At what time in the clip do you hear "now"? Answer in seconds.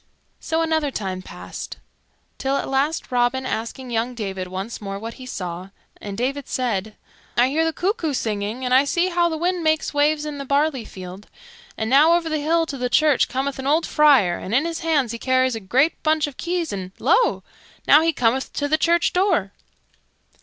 11.87-12.13, 17.87-18.01